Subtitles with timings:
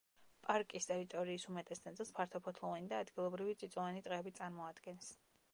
[0.45, 5.17] პარკის ტერიტორიის უმეტეს ნაწილს ფართოფოთლოვანი და ადგილობრივი წიწვოვანი ტყეები წარმოადგენს.